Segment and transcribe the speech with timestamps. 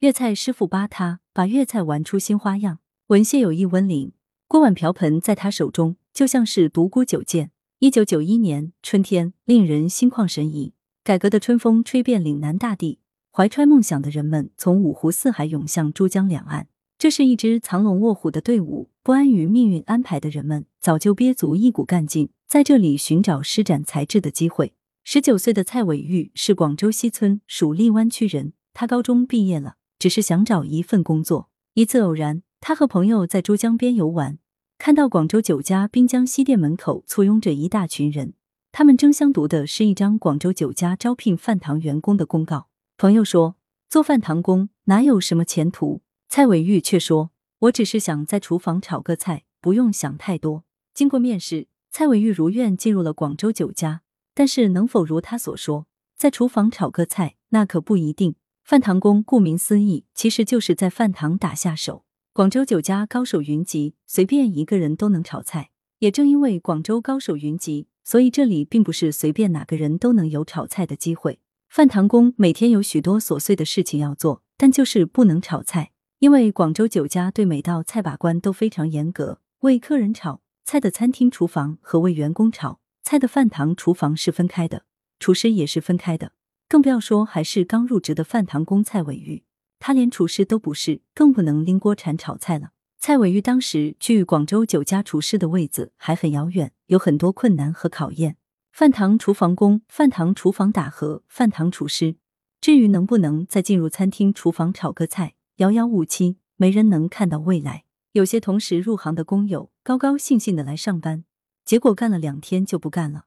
[0.00, 2.78] 粤菜师傅扒他，把粤菜玩出新花样。
[3.08, 4.12] 文谢有意温岭，
[4.46, 7.50] 锅碗瓢盆在他手中就像是独孤九剑。
[7.80, 10.72] 一九九一年春天，令人心旷神怡。
[11.02, 13.00] 改革的春风吹遍岭南大地，
[13.32, 16.68] 怀揣梦想的人们从五湖四海涌向珠江两岸。
[16.96, 24.74] 这是一支藏龙卧虎的队伍，不安于命运安排的人们早就憋足一股干劲，在这里寻找施展才智的机会。
[25.02, 29.74] 十九岁的蔡伟玉是广州西村蜀荔湾区人，他高中毕业了。
[29.98, 31.50] 只是想找一份工作。
[31.74, 34.38] 一次偶然，他和朋友在珠江边游玩，
[34.78, 38.34] 看到广州酒家滨江西店门口簇拥着一大群人，
[38.72, 42.68] 他们争相读的是一张广州酒家招聘饭堂员工的公告。
[42.96, 43.56] 朋友说
[43.88, 47.30] ：“做饭堂工哪有什么前途？”蔡伟玉却说
[47.60, 54.02] ：“我只是想在厨房炒个菜，不用想太多。”经过面试，蔡伟玉如愿进入了广州酒家，
[54.34, 55.86] 但是能否如他所说，
[56.16, 58.34] 在厨房炒个菜，那可不一定。
[58.68, 62.04] 饭堂工顾名思义，其实就是在饭堂打下手。
[62.34, 65.70] 广州酒家高手云集，随便一个人都能炒菜。
[66.00, 71.40] 也正因为广州高手云集，所以这里并不是随便哪个人都能有炒菜的机会。
[71.70, 79.40] 饭堂工每天有许多琐碎的事情要做，但就是不能炒菜，因为广州酒家对每道菜把关都非常严格。
[79.60, 84.84] 为客人炒菜的餐厅厨房和为员工炒菜的饭堂厨房是分开的，
[85.18, 86.32] 厨师也是分开的。
[86.68, 89.42] 更不要说还是刚入职的饭堂工蔡伟玉，
[89.78, 92.72] 他连厨师都不是，更不能拎锅铲炒菜了。
[92.98, 98.36] 蔡伟玉当时距广州酒家厨师的位子还很遥远，有很多困难和考验。
[98.70, 102.16] 饭堂厨房工、饭堂厨房打荷、饭堂厨师，
[102.60, 107.84] 至于能不能再进入餐厅厨房炒个菜，遥遥无期，没人能看到未来。
[108.12, 111.24] 有些同时入行的工友高高兴兴的来上班，
[111.64, 113.24] 结果干了两天就不干了。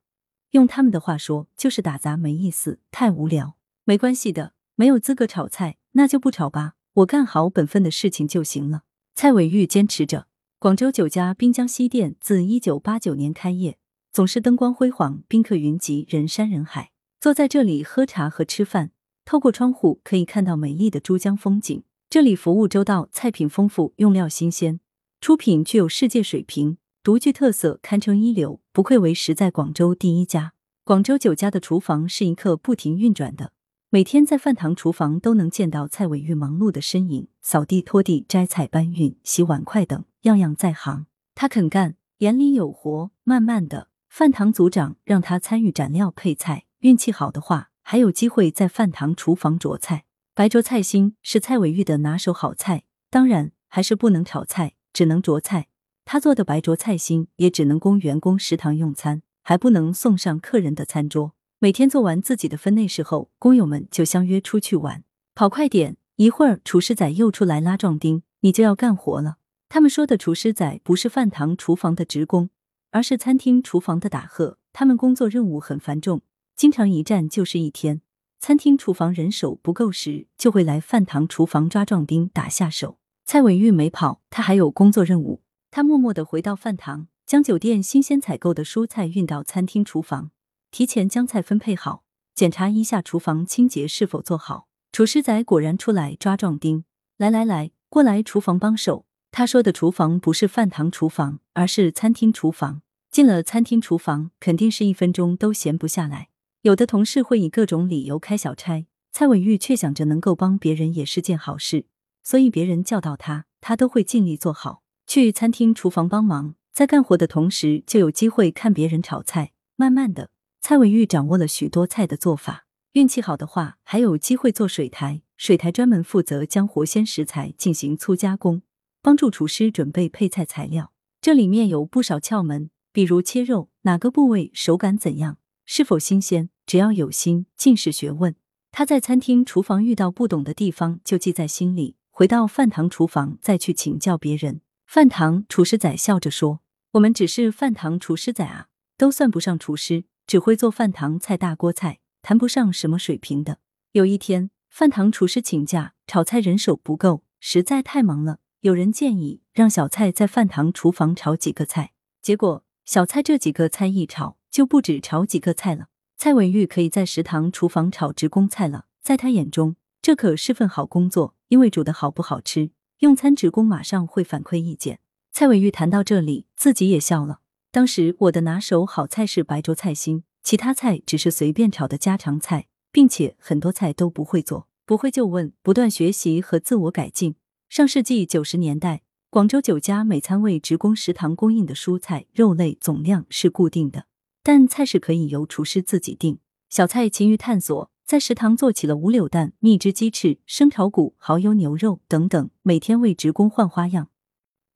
[0.52, 3.56] 用他们的话说，就是打杂没意思，太无聊。
[3.86, 8.84] 没关系的，没有资格炒菜，那就不炒吧，我干好本分的事情就行了。
[9.16, 10.28] 蔡伟玉坚持着。
[10.60, 13.80] 广州酒家滨江西店自一九八九年开业，
[14.14, 16.92] 总是灯光辉煌，宾客云集，人山人海。
[17.20, 18.92] 坐在这里喝茶和吃饭，
[19.26, 21.84] 透过窗户可以看到美丽的珠江风景。
[22.10, 24.80] 这里服务周到，菜品丰富，用料新鲜，
[25.22, 26.78] 出品具有世界水平。
[27.04, 30.54] 独具特色，堪称一流，不愧为实在广州第一家。
[30.84, 33.54] 广州酒家的厨房是一刻不停运转的，
[33.90, 41.08] 每天在饭堂厨房都能见到蔡伟玉忙碌的身影，扫地、拖地、摘菜、搬运、洗碗筷等，样样在行。
[41.34, 43.10] 他肯干，眼里有活。
[43.24, 50.06] 慢慢的，饭堂组长让他参与斩料、配菜，运气好的话，还有机会在饭堂厨房着菜。
[50.36, 55.70] 白灼菜心是蔡伟玉的拿手好菜，当然还是不能炒菜，只能着菜。
[56.06, 61.34] 他做的白灼菜心也只能供员工食堂用餐，还不能送上客人的餐桌。
[61.60, 65.04] 每天做完自己的分内事后，工友们就相约出去玩，
[65.36, 69.38] 跑快点，一会儿厨师仔又出来拉壮丁，你就要干活了。
[69.70, 72.50] 他们说的厨师仔不是饭堂厨房的职工，
[72.90, 74.58] 而是餐厅厨房的打荷。
[74.74, 76.22] 他们工作任务很繁重，
[76.56, 78.02] 经常一站就是一天。
[78.40, 82.98] 餐厅厨房人手不够时，就会来饭堂厨房抓壮丁打下手。
[83.24, 85.41] 蔡伟玉没跑，他还有工作任务。
[85.74, 90.32] 他默默地回到饭堂，将酒店新鲜采购的蔬菜运到餐厅厨房，
[90.70, 92.04] 提前将菜分配好，
[92.36, 94.68] 检查一下厨房清洁是否做好。
[94.92, 96.84] 厨师仔果然出来抓壮丁，
[97.16, 99.06] 来来来，过来厨房帮手。
[99.32, 102.82] 他说的厨房不是饭堂厨房，而是餐厅厨房。
[103.10, 106.28] 进了餐厅厨房，肯定是一分钟都闲不下来。
[106.64, 111.86] 有的同事会以各种理由开小差，蔡伟玉却想着能够帮别人也是件好事，
[112.22, 114.84] 所以别人叫到他，他都会尽力做好。
[115.08, 119.52] 去餐厅厨房帮忙，在干活的同时就有机会看别人炒菜。
[119.76, 120.30] 慢慢的，
[120.62, 122.66] 蔡伟玉掌握了许多菜的做法。
[122.94, 125.22] 运气好的话，还有机会做水台。
[125.38, 128.62] 水台专门负责将活鲜食材进行粗加工，
[129.02, 130.92] 帮助厨师准备配菜材料。
[131.20, 138.36] 这里面有不少窍门，比如切肉哪个部位手感怎样，是否新鲜，只要有心，尽是学问。
[138.72, 144.62] 他在餐厅厨房遇到不懂的地方就记在心里，回到饭堂厨房再去请教别人。
[144.94, 146.60] 饭堂厨师仔笑着说
[146.92, 148.68] ：“我们只是饭堂厨师仔啊，
[148.98, 153.60] 都算不上厨师，只会做饭堂菜大锅菜，谈不上什么水平的。”
[153.94, 158.40] 有一天，饭堂厨师请假，炒菜人手不够，实在太忙了。
[158.60, 165.88] 有人建议让小蔡在饭堂厨房炒几个菜，结果小蔡这几个菜一炒，就不止炒几个菜了。
[166.18, 172.72] 蔡伟玉可以在食堂厨房炒职工菜了，在他眼中，这可是份好工作，因为煮的好不好吃。
[173.02, 175.00] 用餐职工马上会反馈意见。
[175.32, 177.40] 蔡伟玉谈到这里，自己也笑了。
[177.72, 184.68] 当时我的拿手好菜是白灼菜心，其他菜只是随便炒的家常菜，并且很多菜都不会做。
[184.86, 187.34] 不会就问，不断学习和自我改进。
[187.70, 189.02] 上世纪九十年代，
[189.32, 194.06] 广州酒家每餐为职工食堂供应的蔬菜、肉类总量是固定的，
[194.44, 196.38] 但菜式可以由厨师自己定。
[196.70, 204.10] 小蔡勤于探索，在食堂做起了五柳蛋、蜜汁鸡翅、生炒骨、蚝油牛肉等等，每天为职工换花样。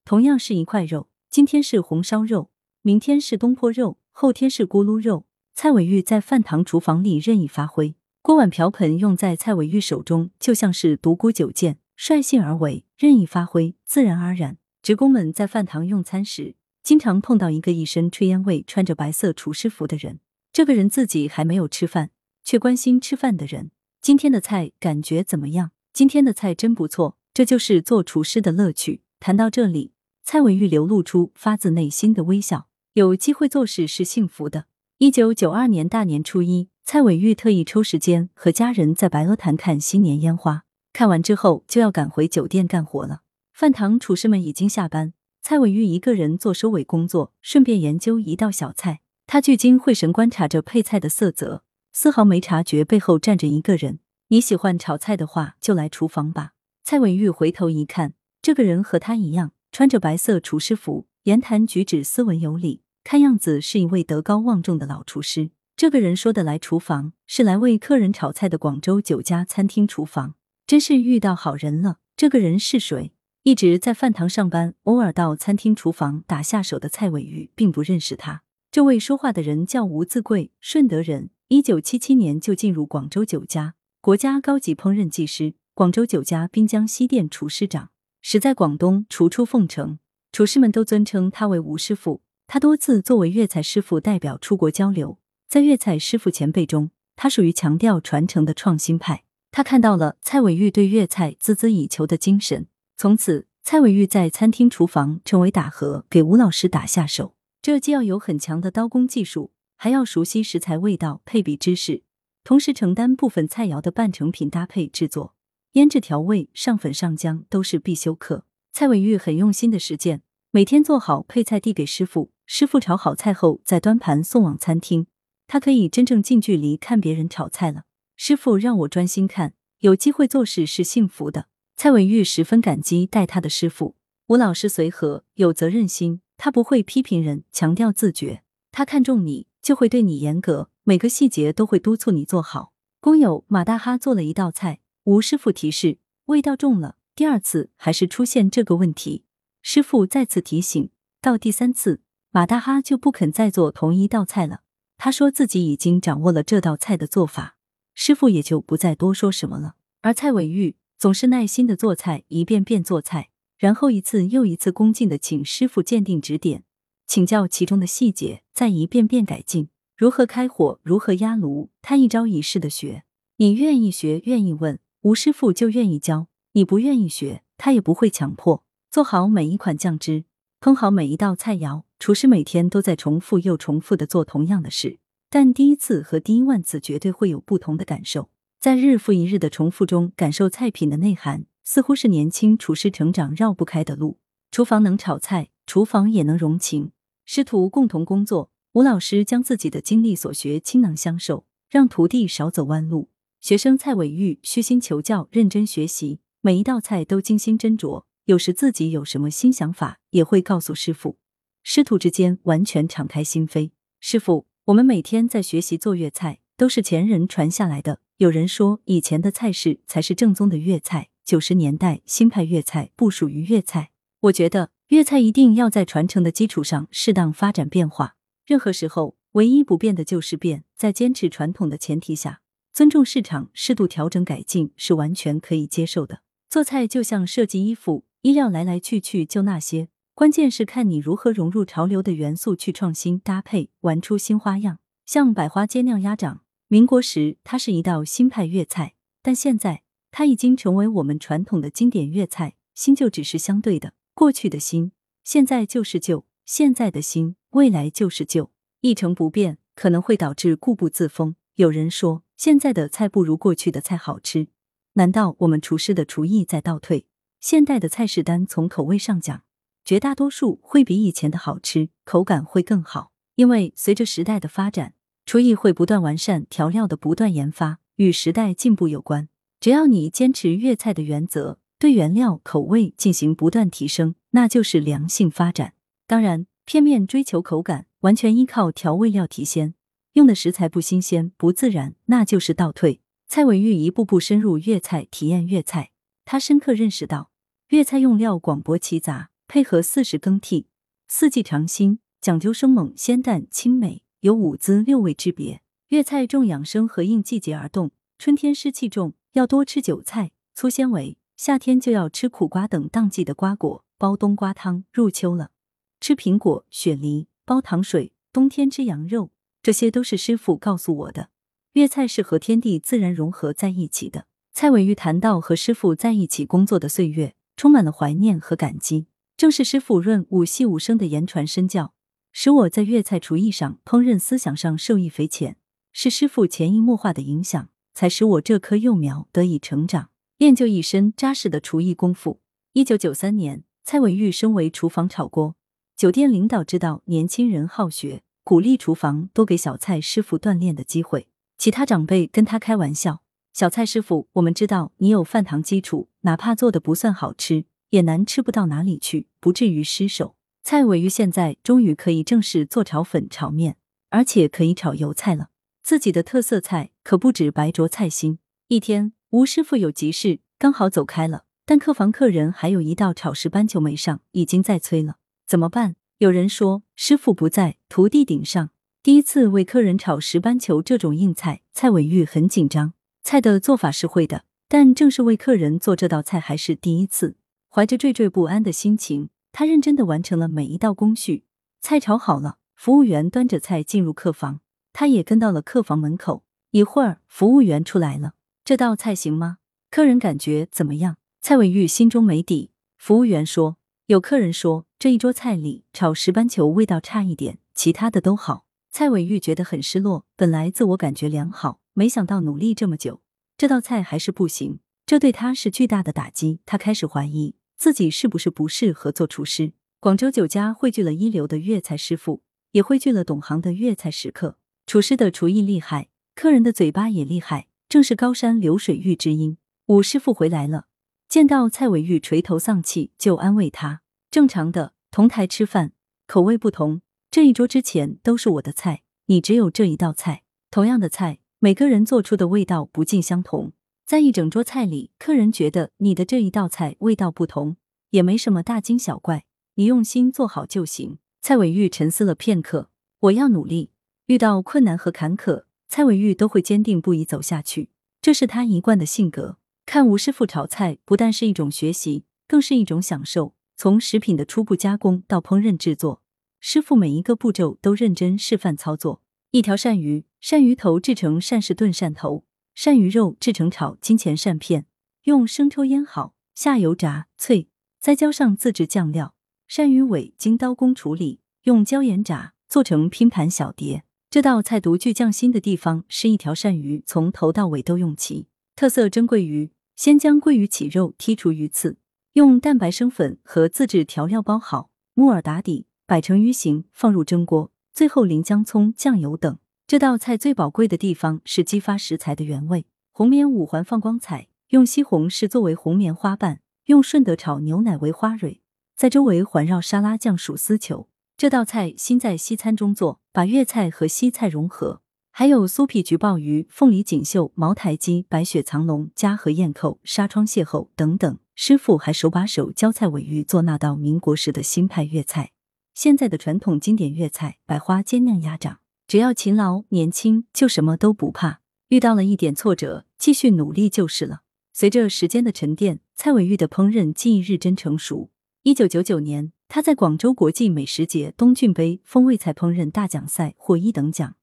[0.05, 2.49] 同样是一块肉，今天是红烧肉，
[2.81, 5.25] 明天是东坡肉，后天是咕噜肉。
[5.53, 11.79] 蔡伟玉在饭堂厨房里任意发挥，锅碗瓢盆用在蔡伟玉手中，就像是独孤九剑。
[11.97, 14.55] 率性而为，任意发挥，自然而然。
[14.81, 20.21] 职工们在饭堂用餐时，经常碰到一个一身炊烟味、穿着白色厨师服的人。
[20.53, 22.11] 这个人自己还没有吃饭，
[22.45, 23.71] 却关心吃饭的人。
[24.01, 25.71] 今天的菜感觉怎么样？
[25.91, 27.17] 今天的菜真不错。
[27.33, 29.01] 这就是做厨师的乐趣。
[29.19, 29.91] 谈到这里，
[30.23, 32.69] 蔡伟玉流露出发自内心的微笑。
[32.93, 34.67] 有机会做事是幸福的。
[34.99, 40.63] 一九九二年大年初一，蔡伟玉特意抽时间和家人在白鹅潭看新年烟花。
[40.93, 43.23] 看完之后就要赶回酒店干活了。
[43.51, 45.11] 饭堂厨师们已经下班，
[45.41, 49.01] 蔡伟玉一个人做收尾工作，顺便研究一道小菜。
[49.27, 51.63] 他聚精会神观察着配菜的色泽，
[51.97, 53.99] 丝毫没察觉背后站着一个人。
[54.27, 56.51] 你喜欢炒菜的话，就来厨房吧。
[56.83, 65.51] 蔡伟玉回头一看，这个人和他一样，穿着白色厨师服，言谈举止斯文有礼，看样子是一位德高望重的老厨师。
[65.77, 70.35] 这个人说的来厨房，是来为客人炒菜的广州酒家餐厅厨房。
[70.67, 71.99] 真是遇到好人了。
[72.17, 73.13] 这个人是谁？
[73.43, 78.41] 一直在饭堂上班，偶尔到餐厅厨房打下手的蔡伟玉并不认识他。
[78.69, 81.29] 这位说话的人叫吴自贵，顺德人。
[81.47, 87.91] 一九七七年就进入广州酒家，国家高级烹饪技师，广州酒家滨江西店厨师长。
[88.23, 89.99] 时在广东厨出凤城，
[90.31, 92.23] 厨师们都尊称他为吴师傅。
[92.47, 99.23] 他多次作为粤菜师傅代表出国交流，在粤菜师傅前辈中，他属于强调传承的创新派。
[99.51, 102.65] 他看到了蔡伟玉对粤菜孜孜以求的精神，
[102.97, 107.35] 从此蔡伟玉在餐厅厨房成为打荷，给吴老师打下手。
[107.61, 112.03] 这既要有很强的刀工技术，还要熟悉食材味道、配比知识，
[112.43, 115.35] 同时承担部分菜肴的半成品搭配制作、
[115.73, 118.45] 腌制调味、上粉上浆都是必修课。
[118.71, 125.07] 蔡伟玉很用心的实践，每天做好配菜递给师傅，师傅炒好菜后再端盘送往餐厅，
[125.47, 127.83] 他可以真正近距离看别人炒菜了。
[128.15, 131.47] 师傅让我专心看，有机会做事是幸福的。
[131.75, 133.95] 蔡伟玉十分感激带他的师傅
[134.27, 136.21] 吴老师随和，有责任心。
[136.37, 138.43] 他不会批评人，强调自觉。
[138.71, 142.71] 他看重你，就会对你严格，每个细节都会督促你做好。
[142.99, 149.25] 工友马大哈做了一道菜，吴师傅提示味道重了，第二次还是出现这个问题，
[149.63, 154.61] 师傅再次提醒，到第三次，马大哈就不肯再做同一道菜了。
[154.99, 157.57] 他说自己已经掌握了这道菜的做法。
[157.95, 159.73] 师傅也就不再多说什么了，
[160.03, 166.63] 而蔡伟玉总是耐心的做菜，一遍遍做菜，然后一次又一次恭敬的请师傅鉴定指点，
[167.07, 169.69] 请教其中的细节，再一遍遍改进。
[169.95, 173.03] 如何开火，如何压炉，他一招一式的学。
[173.37, 178.63] 你愿意学，愿意问，吴师傅就愿意教；你不愿意学，他也不会强迫。
[178.91, 180.25] 做好每一款酱汁，
[180.59, 184.99] 烹好每一道菜肴，厨师每天都在重复又重复的做同样的事。
[185.29, 188.29] 但第一次和第一万次绝对会有不同的感受，
[188.59, 194.17] 在日复一日的重复中感受菜品的内涵，似乎是年轻厨师成长绕不开的路。
[194.49, 196.91] 厨房能炒菜，厨房也能融情。
[197.25, 203.09] 师徒共同工作，吴老师将自己的经历所学倾囊相授，让徒弟少走弯路。
[203.41, 208.03] 学生蔡伟玉虚心求教，认真学习，每一道菜都精心斟酌。
[208.25, 211.17] 有时自己有什么新想法，也会告诉师傅。
[211.63, 213.71] 师徒之间完全敞开心扉。
[213.99, 214.47] 师傅。
[214.65, 217.99] 我们每天在学习做粤菜，都是前人传下来的。
[218.17, 221.09] 有人说，以前的菜式才是正宗的粤菜。
[221.23, 223.91] 九十年代新派粤菜不属于粤菜。
[224.21, 228.17] 我觉得粤菜一定要在传承的基础上适当发展变化。
[228.45, 230.63] 任何时候，唯一不变的就是变。
[230.77, 236.21] 在坚持传统的前提下，尊重市场，适度调整改进是完全可以接受的。
[236.47, 239.87] 做菜就像设计衣服，衣料来来去去就那些。
[240.13, 244.77] 关键是看你如何融入潮流的元素去创新搭配，玩出新花样。
[245.07, 252.55] 像百花煎酿鸭掌，民国时它是一道新派粤菜，但现在它已经成为我们传统的经典粤菜。
[252.75, 254.93] 新旧只是相对的，过去的新，
[255.25, 258.49] 现在就是旧；现在的新，未来就是旧。
[258.79, 261.35] 一成不变可能会导致固步自封。
[261.55, 264.47] 有人说，现在的菜不如过去的菜好吃，
[264.93, 267.07] 难道我们厨师的厨艺在倒退？
[267.41, 269.43] 现代的菜式单从口味上讲。
[269.83, 273.11] 绝大多数会比以前的好吃，口感会更好。
[273.35, 274.93] 因为随着时代的发展，
[275.25, 279.27] 厨艺会不断完善，调料的不断研发与时代进步有关。
[279.59, 285.73] 只要你坚持粤菜的原则，对原料口味进行不断提升，那就是良性发展。
[286.07, 289.75] 当然，片面追求口感，完全依靠调味料提鲜，
[290.13, 293.01] 用的食材不新鲜、不自然，那就是倒退。
[293.27, 295.91] 蔡伟玉一步步深入粤菜，体验粤菜，
[296.23, 297.31] 他深刻认识到，
[297.69, 300.67] 粤菜用料广博齐杂，配合四时更替、
[301.07, 305.61] 四季尝新，讲究生猛、鲜淡、清美，有五滋六味之别。
[305.89, 309.13] 粤菜重养生和应季节而动，春天湿气重。
[309.33, 314.85] 要多吃韭菜、粗纤维；夏天就要吃苦瓜等当季的瓜果，煲冬瓜汤。
[314.93, 315.51] 入秋了，
[315.99, 318.13] 吃苹果、雪梨，煲糖水。
[318.31, 321.29] 冬天吃羊肉，这些都是师傅告诉我的。
[321.73, 324.27] 粤菜是和天地自然融合在一起的。
[324.53, 329.07] 蔡伟玉谈到和师傅在一起工作的岁月，充满了怀念和感激。
[329.35, 331.93] 正是师傅润物细无声的言传身教，
[332.31, 335.57] 使我在粤菜厨艺上、烹饪思想上受益匪浅。
[335.91, 337.69] 是师傅潜移默化的影响。
[337.93, 342.41] 才使我这棵幼苗得以成长，练就一身扎实的厨艺功夫。
[342.73, 345.55] 一九九三年，蔡伟玉升为厨房炒锅。
[345.95, 351.29] 酒店领导知道年轻人好学，鼓励厨房多给小蔡师傅锻炼的机会。
[351.57, 353.21] 其他长辈跟他开玩笑
[353.53, 363.77] ：“小蔡师傅，我们知道你有饭堂基础，哪怕做的不算好吃，也难吃不到哪里去，不至于失手。”蔡伟玉现在终于可以正式做炒粉、炒面，
[364.09, 365.51] 而且可以炒油菜了。
[365.81, 368.39] 自己的特色菜可不止白灼菜心。
[368.67, 375.17] 一天，吴师傅有急事，刚好走开了，但客房客人还有一道炒石斑球没上，已经在催了。
[375.45, 375.97] 怎么办？
[376.19, 378.69] 有人说师傅不在，徒弟顶上。
[379.03, 382.93] 第一次为客人炒石斑球这种硬菜，蔡伟玉很紧张。
[383.23, 387.35] 菜的做法是会的，但正是为客人做这道菜还是第一次。
[387.67, 391.43] 怀着惴惴不安的心情，他认真的完成了每一道工序。
[391.81, 394.61] 菜炒好了，服务员端着菜进入客房。
[394.93, 398.34] 他也跟到了客房门口，一会儿服务员出来了，
[398.65, 399.59] 这道菜行吗？
[399.91, 401.17] 客人感觉怎么样？
[401.39, 402.71] 蔡伟玉心中没底。
[402.97, 413.21] 服务员说：“有客人说这一桌菜里炒石斑球味道差一点，其他的都好。”蔡伟玉觉得很失落，本来自我感觉良好，没想到努力这么久，
[413.55, 416.61] 这道菜还是不行，这对他是巨大的打击。
[416.65, 419.73] 他开始怀疑自己是不是不适合做厨师。
[419.99, 422.41] 广州酒家汇聚了一流的粤菜师傅，
[422.71, 424.57] 也汇聚了懂行的粤菜食客。
[424.87, 429.57] 厨师的厨艺厉害，客人的嘴巴也厉害，正是高山流水遇知音。
[429.87, 430.87] 武师傅回来了，
[431.29, 434.01] 见到蔡伟玉垂头丧气，就安慰他
[434.31, 435.93] ：“正常的，同台吃饭，
[436.27, 437.01] 口味不同。
[437.29, 440.43] 这一桌之前都是我的菜，你只有这一道菜。
[440.71, 443.73] 同样的菜，每个人做出的味道不尽相同。
[444.05, 447.77] 在一整桌菜里，客人觉得你的这一道菜味道不同，
[448.09, 452.89] 也没什么大惊小怪，你用心做好就行。”蔡伟玉沉思了片刻
[453.19, 453.91] ：“我要努力。”
[454.25, 457.89] 遇到困难和坎坷，蔡伟玉都会坚定不移走下去，
[458.21, 459.57] 这是他一贯的性格。
[459.85, 463.53] 看吴师傅炒菜，不但是一种学习，更是一种享受。
[463.77, 466.21] 从食品的初步加工到烹饪制作，
[466.59, 469.21] 师傅每一个步骤都认真示范操作。
[469.51, 474.85] 一条鳝鱼，鳝鱼头制成鳝式炖鳝头，鳝鱼肉制成炒金钱鳝片，
[475.25, 477.67] 用生抽腌好，下油炸脆，
[477.99, 479.35] 再浇上自制酱料。
[479.69, 484.04] 鳝鱼尾经刀工处理，用椒盐炸，做成拼盘小碟。
[484.35, 491.95] 这道菜独具匠心的地方是一条鳝鱼从头到尾都用齐，特色蒸桂鱼，先将桂鱼起肉剔除鱼刺，
[492.33, 499.57] 用蛋白生粉和自制调料包好，木耳打底，摆成鱼形放入蒸锅，最后淋姜葱、酱油等。
[499.87, 502.85] 这道菜最宝贵的地方是激发食材的原味。
[503.13, 508.59] 红棉五环放光彩，用西红柿作为红棉花瓣，用顺德炒牛奶为花蕊，
[508.97, 511.07] 在周围环绕沙拉酱、薯丝球。
[511.37, 515.01] 这道菜新在西餐中做，把粤菜和西菜融合，
[515.31, 521.37] 还有酥皮焗鲍鱼、凤梨锦绣、茅台鸡、白雪藏龙、嘉禾燕扣、纱窗邂逅等等。
[521.53, 525.51] 师傅还手把手教蔡伟玉做那道民国时的新派粤菜。
[525.93, 531.59] 现在的传统经典粤菜，百花煎酿鸭掌，只要勤劳年轻，就什么都不怕。
[531.89, 534.43] 遇到了一点挫折，继续努力就是了。
[534.71, 538.29] 随着时间的沉淀，蔡伟玉的烹饪技艺日臻成熟。
[538.63, 539.51] 一九九九年。
[539.67, 544.35] 他在广州国际美食节东俊杯风味菜烹饪大奖赛获一等奖。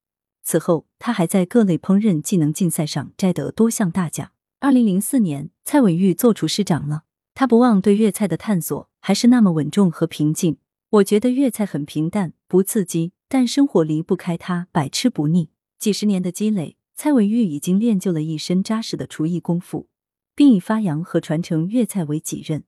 [0.44, 4.32] 此后，他还在各类烹饪技能竞赛上摘得多项大奖。
[4.58, 7.04] 二零零四年，蔡伟玉做厨师长了。
[7.34, 10.58] 他不忘对粤菜的探索，还是那么稳重和平静。
[10.90, 15.48] 我觉得粤菜很平淡，不刺激，但生活离不开它，百吃不腻。
[15.78, 19.88] 几十年的积累，蔡伟玉已经练就了一身扎实的厨艺功夫，
[20.34, 22.64] 并以发扬和传承粤菜为己任。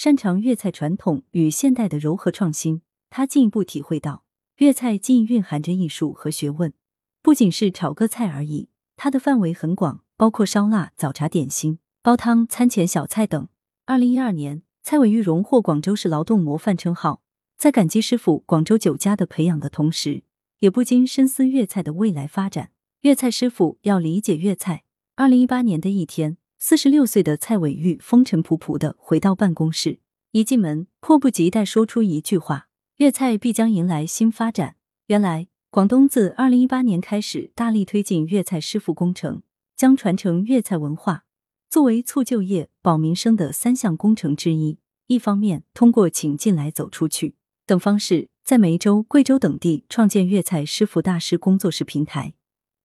[0.00, 4.22] 擅长粤菜传统与现代的柔和创新，他进一步体会到
[4.58, 6.72] 粤菜既蕴含着艺术和学问，
[7.20, 8.68] 不仅是炒个菜而已。
[8.96, 13.48] 它的范围很广，包括烧腊、早茶、点心，煲汤、餐前小菜等。
[13.86, 17.22] 二零一二年，蔡伟玉荣获广州市劳动模范称号。
[17.56, 20.22] 在感激师傅广州酒家的培养的同时，
[20.60, 22.70] 也不禁深思粤菜的未来发展。
[23.00, 24.84] 粤菜师傅要理解粤菜。
[25.16, 30.00] 二零一八年的一天，四十六岁的蔡伟玉风尘仆仆的回到办公室，
[30.32, 34.74] 一进门迫不及待说出一句话：“粤菜必将迎来新发展。”
[35.06, 39.42] 原来，广东自二零一八年开始大力推进粤菜师傅工程，
[39.76, 41.24] 将传承粤菜文化
[41.70, 44.78] 作为促就业、保民生的三项工程之一。
[45.06, 47.36] 一方面，通过请进来、走出去。
[47.66, 52.34] 等方式，在梅州、贵州等地创建粤菜师傅大师工作室平台，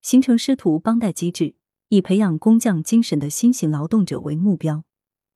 [0.04, 1.56] 形成师徒帮带机制，
[1.94, 4.84] 以培养工匠精神的新型劳动者为目标，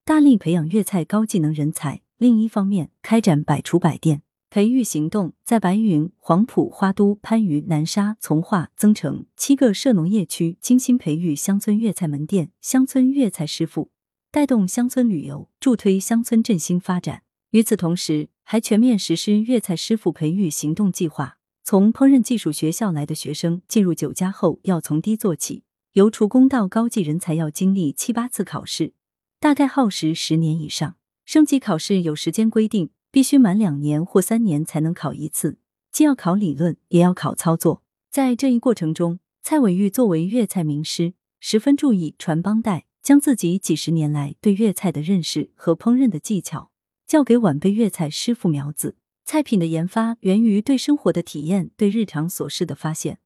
[0.04, 2.02] 大力培养粤菜高技能人才。
[2.18, 13.92] 另一方面，开展百厨百店培育行动，在白云、黄埔、花都、番禺、南沙、从化、增城七个涉农业区精心培育乡村粤菜门店、乡村粤菜师傅，
[14.32, 17.22] 带动乡村旅游，助推乡村振兴发展。
[17.52, 21.38] 与此同时，还全面实施粤菜师傅培育行动计划。
[21.64, 25.64] 从烹饪技术学校来的学生进入酒家后，要从低做起，
[25.98, 28.94] 由厨工到高级人才要经历七八次考试，
[29.39, 30.96] 大概耗时十年以上。
[31.25, 35.58] 升级考试有时间规定，必须满两年或三年才能考一次，
[35.92, 37.82] 既要考理论，也要考操作。
[38.12, 46.70] 在这一过程中，蔡伟玉作为粤菜名师，十分注意传帮带，将自己几十年来对粤菜的认识和烹饪的技巧。
[47.08, 53.18] 教给晚辈粤菜师傅苗子，菜品的研发源于对生活的体验，对日常琐事的发现。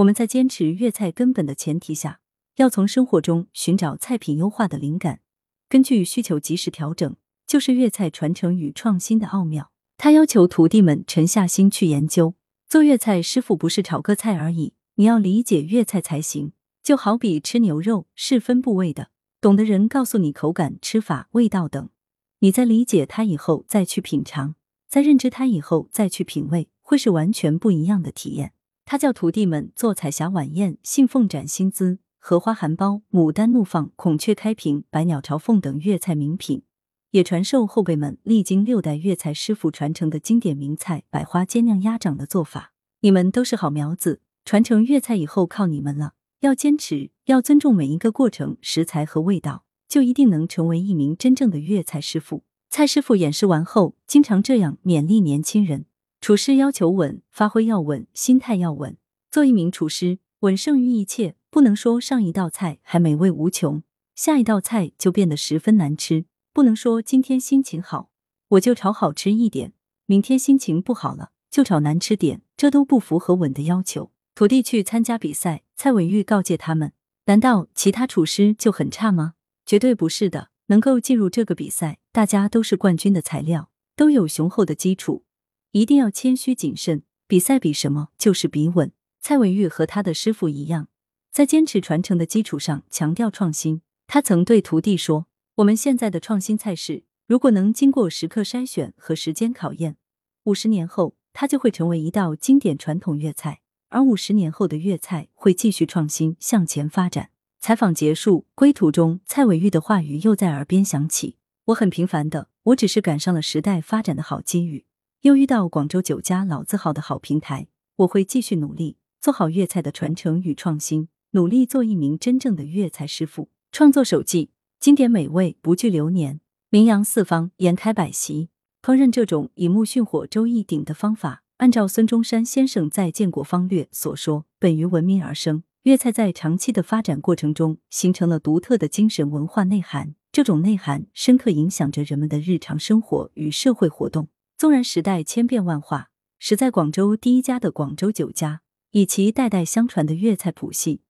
[0.00, 2.20] 我们在坚持粤菜根本的前提下，
[2.56, 5.20] 要从生活中寻找菜品优化的灵感，
[5.68, 7.16] 根据需求及时调整，
[7.46, 9.70] 就是粤菜传承与创新的奥妙。
[9.98, 12.34] 他要求徒弟们沉下心去研究，
[12.66, 16.52] 做粤菜师傅不是炒个菜而已，你要理解粤菜才行。
[16.82, 19.10] 就好比吃牛肉是分部位的，
[19.42, 21.90] 懂的人告诉你口感、吃法、味道等。
[22.38, 24.54] 你在理解它以后再去品尝，
[24.88, 28.54] 在认知它以后再去品味，会是完全不一样的体验。
[28.90, 36.64] 他叫徒弟们做彩霞晚宴、信凤展新姿、荷花含苞、牡丹怒放、孔雀开屏、百鸟朝凤等粤菜名品，
[37.12, 42.72] 也传授后辈们历经六代粤菜师傅传承的经典名菜百花煎酿鸭掌的做法。
[43.02, 46.14] 你们都是好苗子，传承粤菜以后靠你们了。
[46.40, 49.62] 要坚持，要尊重每一个过程、食材和味道。
[49.88, 52.42] 就一定能成为一名真正的粤菜师傅。
[52.68, 55.86] 蔡师傅演示完后，经常这样勉励年轻人：
[56.20, 58.98] 厨师要求稳，发挥要稳，心态要稳。
[59.30, 61.34] 做一名厨师，稳胜于一切。
[61.48, 63.82] 不能说上一道菜还美味无穷，
[64.14, 66.26] 下一道菜就变得十分难吃。
[66.52, 68.10] 不能说今天心情好，
[68.48, 69.70] 我就炒好吃一点；
[70.04, 72.42] 明天心情不好了，就炒难吃点。
[72.56, 74.12] 这都不符合稳的要求。
[74.34, 76.92] 徒弟去参加比赛，蔡伟玉告诫他们：
[77.24, 79.32] 难道其他厨师就很差吗？
[79.64, 85.24] 绝对不是的，能够进入这个比赛，大家都是冠军的材料，都有雄厚的基础，
[85.72, 87.02] 一定要谦虚谨慎。
[87.26, 88.08] 比赛比什么？
[88.18, 88.92] 就是比稳。
[89.20, 90.88] 蔡伟玉和他的师傅一样，
[91.30, 93.82] 在坚持传承的基础上强调创新。
[94.06, 99.96] 他曾对徒弟说：“我们现在的创新菜式，如果能经过时刻筛选和时间考验，
[100.44, 103.60] 五十年后，它就会成为一道经典传统粤菜。
[103.90, 107.30] 而五十年后的粤菜会继续创新向前发展。”
[107.60, 114.86] 采访结束，归途中，蔡伟玉的话语又在耳边响起：“我很平凡的，我只是赶上了时代发展的好机遇，
[115.22, 123.50] 又遇到广州酒家老字号的好平台，我会继续努力，做好粤菜的传承与创新，努力做一名真正的粤菜师傅。
[123.70, 128.48] 创作手记：经典美味不惧流年，名扬四方，筵开百席。
[128.82, 140.14] 烹饪这种以木熏火、粥一鼎的方法，按照孙中山先生在《建国方略》所说，本于文明而生。”粤菜在长期的发展过程中，形成了独特的精神文化内涵。
[140.32, 144.28] 这种内涵深刻影响着人们的日常生活与社会活动。
[144.60, 151.00] 纵然时代千变万化，始在广州第一家的广州酒家，以其代代相传的粤菜谱系，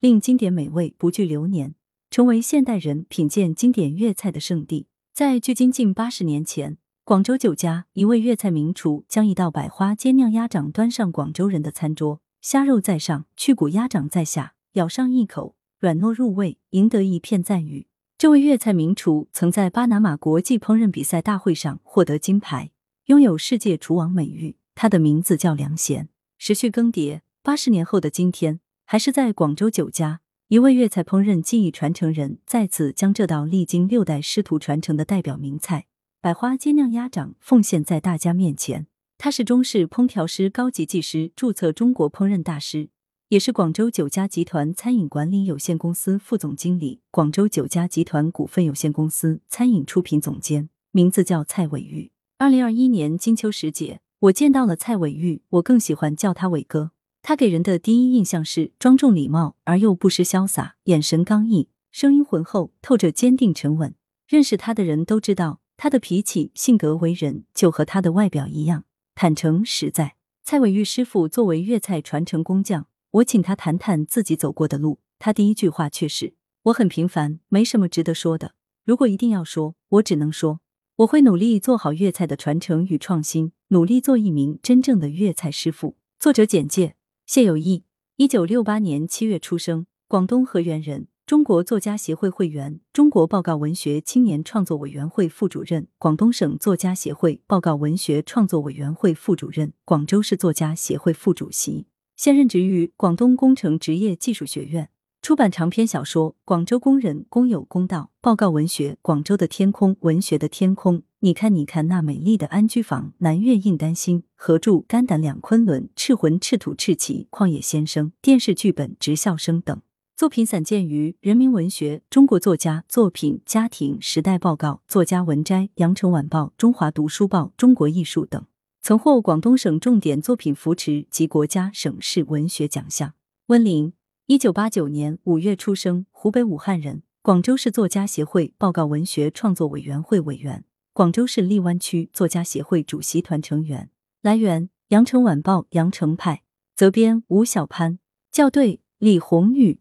[0.00, 1.76] 令经典美味不惧流年，
[2.10, 4.88] 成为现代人品鉴经典粤菜的圣地。
[5.14, 12.20] 在距今近八十年前，广州酒家一位粤菜名厨将一道百花煎酿鸭掌端上广州人的餐桌。
[12.40, 17.86] 虾肉在上，去骨鸭掌在下，咬上一口，软糯入味，赢得一片赞誉。
[18.18, 22.72] 这位粤菜名厨曾在巴拿马国际烹饪比赛大会上获得金牌，
[23.06, 24.56] 拥有世界厨王美誉。
[24.74, 26.08] 他的名字叫梁贤。
[26.38, 35.86] 时序更迭，八十年后的今天，还是在广州酒家，一位粤菜烹饪技艺传承人再次将这道历经六代师徒传承的代表名菜——
[36.20, 38.88] 百花煎酿鸭掌奉献在大家面前。
[39.16, 42.90] 他是中式烹调师、高级技师、注册中国烹饪大师，
[43.28, 52.10] 也是广州酒家集团餐饮管理有限公司副总经理、广州酒家集团股份有限公司餐饮出品总监，名字叫蔡伟玉。
[52.38, 56.90] 二零二一年金秋时节，我见到了蔡伟玉，我更喜欢叫他伟哥。
[57.22, 63.94] 他给人的第一印象是庄重礼貌而又不失潇洒，眼神刚毅，声音浑厚，透着坚定沉稳。
[64.28, 70.16] 认识他的人都知道，他的脾气、性格、为人就和他的外表一样，坦诚实在。
[70.44, 74.98] 蔡伟玉师傅作为粤菜传承工匠，我请他谈谈自己走过的路。
[75.18, 78.52] 他第一句话却是：“我很平凡，没什么值得说的。
[78.84, 80.60] 如果一定要说，我只能说，
[81.00, 86.94] 我会努力做好粤菜的传承与创新，努力做一名真正的粤菜师傅。”作者简介：
[87.26, 87.84] 谢有义，
[88.16, 91.08] 一九六八年七月出生，广东河源人。
[91.26, 101.88] 中国作家协会会员，中国报告文学青年创作委员会副主任，广东省作家协会报告文学创作委员会副主任，广州市作家协会副主席。
[102.16, 104.88] 现任职于广东工程职业技术学院，
[105.26, 111.02] 出版长篇小说《广州工人公有公道》，报告文学《广州的天空》，文学的天空。
[111.18, 119.82] 你看，你看那美丽的安居房，南岳印丹心，合著《肝胆两昆仑》，赤魂赤土赤旗，旷野先生，电视剧本《职校生》等。
[120.16, 128.44] 作品散见于《人民文学》《中国作家作品》《家庭》《时代报告》《作家文摘》《羊城晚报》《中华读书报》《中国艺术》等，
[128.80, 133.14] 曾获广东省重点作品扶持及国家、省市文学奖项。
[133.48, 133.92] 温玲，
[134.28, 143.88] 一九八九年五月出生，湖北武汉人，广州市作家协会报告文学创作委员会委员，广州市荔湾区作家协会主席团成员。
[144.22, 146.42] 来源：《羊城晚报》羊城派，
[146.74, 148.00] 责编：吴小潘，
[148.32, 149.78] 校对：李红玉。